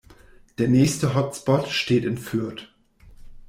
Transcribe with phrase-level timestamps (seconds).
[0.57, 2.69] Der nächste Hotspot steht in Fürth.